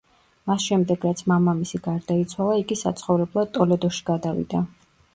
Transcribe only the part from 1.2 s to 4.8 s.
მამამისი გარდაიცვალა, იგი საცხოვრებლად ტოლედოში გადავიდა.